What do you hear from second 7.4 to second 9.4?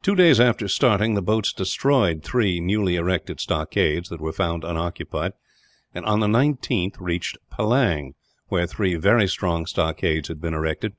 Pellang, where three very